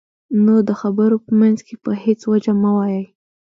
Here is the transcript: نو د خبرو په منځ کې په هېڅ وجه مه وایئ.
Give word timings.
نو 0.43 0.55
د 0.67 0.69
خبرو 0.81 1.17
په 1.25 1.31
منځ 1.41 1.57
کې 1.67 1.75
په 1.83 1.91
هېڅ 2.03 2.19
وجه 2.31 2.53
مه 2.61 2.71
وایئ. 2.77 3.05